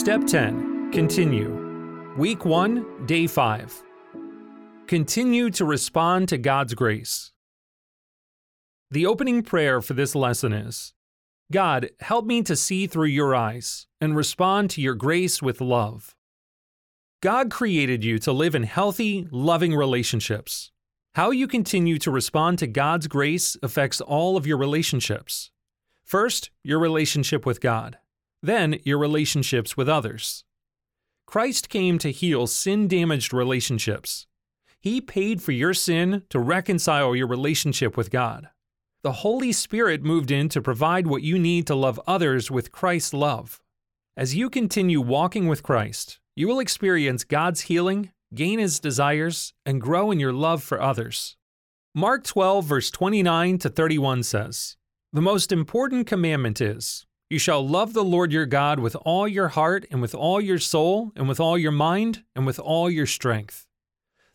[0.00, 2.14] Step 10 Continue.
[2.16, 3.82] Week 1, Day 5.
[4.86, 7.32] Continue to respond to God's grace.
[8.90, 10.94] The opening prayer for this lesson is
[11.52, 16.16] God, help me to see through your eyes and respond to your grace with love.
[17.20, 20.72] God created you to live in healthy, loving relationships.
[21.14, 25.50] How you continue to respond to God's grace affects all of your relationships.
[26.02, 27.98] First, your relationship with God,
[28.42, 30.44] then, your relationships with others.
[31.26, 34.26] Christ came to heal sin damaged relationships.
[34.80, 38.48] He paid for your sin to reconcile your relationship with God.
[39.02, 43.14] The Holy Spirit moved in to provide what you need to love others with Christ's
[43.14, 43.60] love.
[44.16, 49.80] As you continue walking with Christ, you will experience God's healing, gain His desires, and
[49.80, 51.36] grow in your love for others.
[51.94, 54.76] Mark 12, verse 29 to 31 says,
[55.12, 59.48] The most important commandment is, You shall love the Lord your God with all your
[59.48, 63.06] heart, and with all your soul, and with all your mind, and with all your
[63.06, 63.68] strength.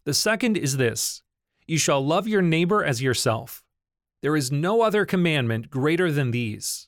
[0.05, 1.21] The second is this
[1.67, 3.65] You shall love your neighbor as yourself.
[4.21, 6.87] There is no other commandment greater than these.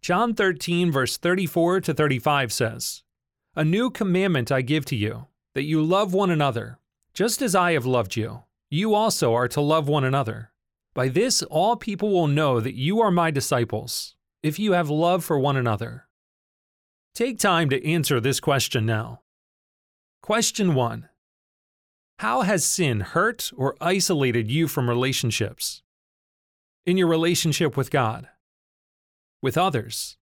[0.00, 3.02] John 13, verse 34 to 35 says,
[3.56, 6.78] A new commandment I give to you, that you love one another.
[7.14, 10.52] Just as I have loved you, you also are to love one another.
[10.94, 14.14] By this, all people will know that you are my disciples,
[14.48, 16.08] if you have love for one another.
[17.14, 19.20] Take time to answer this question now.
[20.22, 21.08] Question 1
[22.18, 25.82] How has sin hurt or isolated you from relationships?
[26.86, 28.28] In your relationship with God,
[29.42, 30.16] with others.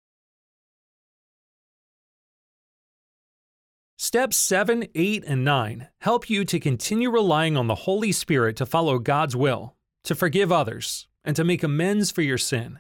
[3.97, 8.65] Steps 7, 8, and 9 help you to continue relying on the Holy Spirit to
[8.65, 12.79] follow God's will, to forgive others, and to make amends for your sin.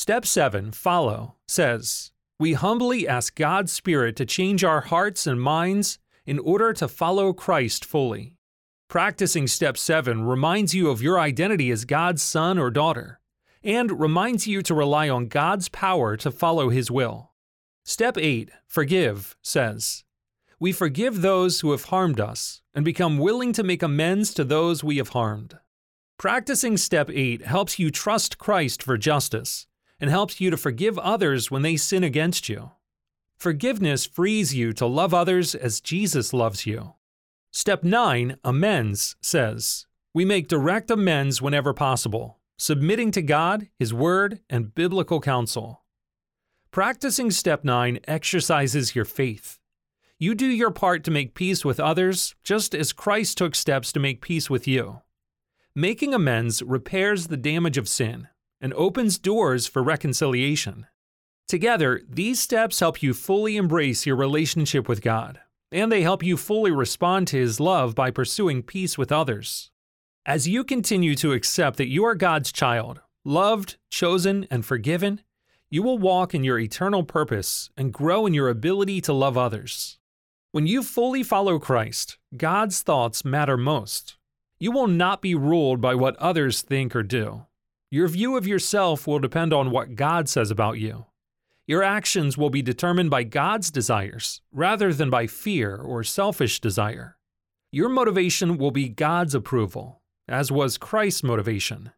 [0.00, 5.98] Step 7, Follow, says, We humbly ask God's Spirit to change our hearts and minds
[6.24, 8.36] in order to follow Christ fully.
[8.86, 13.18] Practicing Step 7 reminds you of your identity as God's son or daughter,
[13.64, 17.32] and reminds you to rely on God's power to follow His will.
[17.84, 20.04] Step 8, Forgive, says,
[20.60, 24.84] We forgive those who have harmed us and become willing to make amends to those
[24.84, 25.58] we have harmed.
[26.18, 29.66] Practicing Step 8 helps you trust Christ for justice
[30.00, 32.70] and helps you to forgive others when they sin against you.
[33.36, 36.94] Forgiveness frees you to love others as Jesus loves you.
[37.50, 44.40] Step 9, Amends, says, We make direct amends whenever possible, submitting to God, His Word,
[44.50, 45.82] and biblical counsel.
[46.70, 49.58] Practicing Step 9 exercises your faith.
[50.18, 54.00] You do your part to make peace with others, just as Christ took steps to
[54.00, 55.00] make peace with you.
[55.74, 58.28] Making amends repairs the damage of sin
[58.60, 60.86] and opens doors for reconciliation.
[61.46, 65.40] Together, these steps help you fully embrace your relationship with God,
[65.72, 69.70] and they help you fully respond to His love by pursuing peace with others.
[70.26, 75.22] As you continue to accept that you are God's child, loved, chosen, and forgiven,
[75.70, 79.98] you will walk in your eternal purpose and grow in your ability to love others.
[80.52, 84.16] When you fully follow Christ, God's thoughts matter most.
[84.58, 87.46] You will not be ruled by what others think or do.
[87.90, 91.06] Your view of yourself will depend on what God says about you.
[91.66, 97.16] Your actions will be determined by God's desires rather than by fear or selfish desire.
[97.72, 101.92] Your motivation will be God's approval, as was Christ's motivation.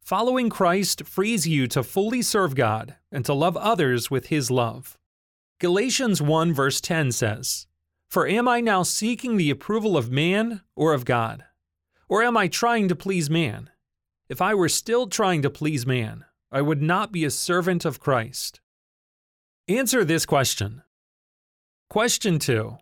[0.00, 4.98] Following Christ frees you to fully serve God and to love others with His love.
[5.60, 7.68] Galatians 1 verse 10 says,
[8.08, 11.44] For am I now seeking the approval of man or of God?
[12.08, 13.70] Or am I trying to please man?
[14.28, 18.00] If I were still trying to please man, I would not be a servant of
[18.00, 18.60] Christ.
[19.68, 20.82] Answer this question.
[21.88, 22.78] Question 2.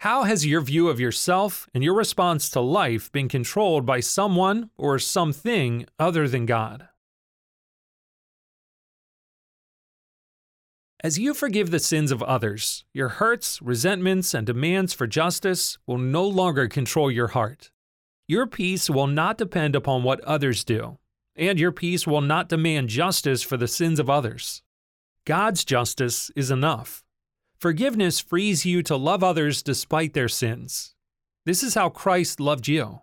[0.00, 4.68] How has your view of yourself and your response to life been controlled by someone
[4.76, 6.88] or something other than God?
[11.02, 15.98] As you forgive the sins of others, your hurts, resentments, and demands for justice will
[15.98, 17.70] no longer control your heart.
[18.28, 20.98] Your peace will not depend upon what others do,
[21.36, 24.62] and your peace will not demand justice for the sins of others.
[25.24, 27.04] God's justice is enough.
[27.58, 30.94] Forgiveness frees you to love others despite their sins.
[31.44, 33.00] This is how Christ loved you.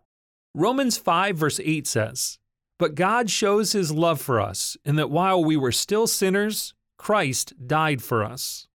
[0.54, 2.38] Romans 5, verse 8 says,
[2.78, 7.54] But God shows his love for us in that while we were still sinners, Christ
[7.66, 8.68] died for us.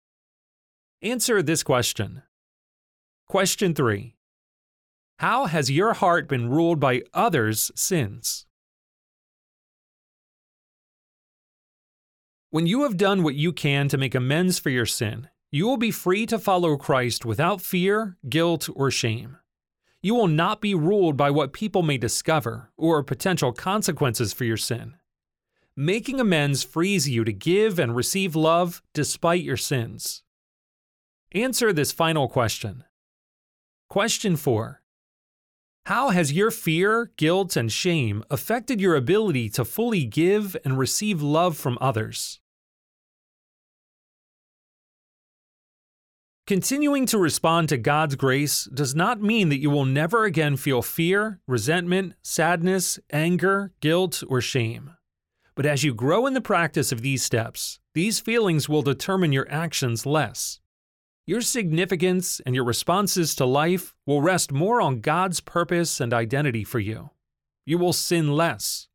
[1.02, 2.22] Answer this question.
[3.28, 4.14] Question 3
[5.18, 8.46] How has your heart been ruled by others' sins?
[12.50, 15.76] When you have done what you can to make amends for your sin, you will
[15.76, 19.38] be free to follow Christ without fear, guilt, or shame.
[20.02, 24.56] You will not be ruled by what people may discover or potential consequences for your
[24.56, 24.94] sin.
[25.74, 30.22] Making amends frees you to give and receive love despite your sins.
[31.32, 32.84] Answer this final question.
[33.88, 34.80] Question 4
[35.88, 41.22] How has your fear, guilt, and shame affected your ability to fully give and receive
[41.22, 42.40] love from others?
[46.46, 50.82] Continuing to respond to God's grace does not mean that you will never again feel
[50.82, 54.90] fear, resentment, sadness, anger, guilt, or shame.
[55.54, 59.50] But as you grow in the practice of these steps, these feelings will determine your
[59.50, 60.60] actions less.
[61.28, 66.64] Your significance and your responses to life will rest more on God's purpose and identity
[66.64, 67.10] for you.
[67.66, 68.88] You will sin less.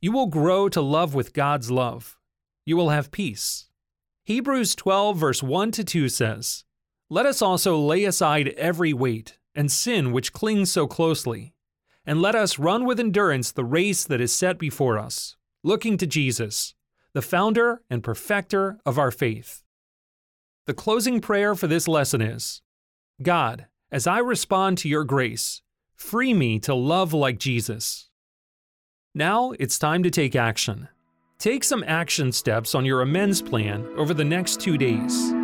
[0.00, 2.16] You will grow to love with God's love.
[2.64, 3.68] You will have peace.
[4.24, 6.64] Hebrews 12, verse 1 to 2 says,
[7.10, 11.52] let us also lay aside every weight and sin which clings so closely,
[12.06, 16.06] and let us run with endurance the race that is set before us, looking to
[16.06, 16.72] Jesus,
[17.12, 19.63] the founder and perfecter of our faith.
[20.66, 22.62] The closing prayer for this lesson is
[23.20, 25.60] God, as I respond to your grace,
[25.94, 28.08] free me to love like Jesus.
[29.14, 30.88] Now it's time to take action.
[31.38, 35.34] Take some action steps on your amends plan over the next two days.